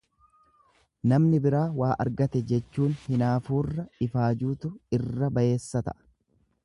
[1.11, 6.01] Namni biraa waa argate jechuun hinaafuurra ifaajuutu irra bayeessa ta'a.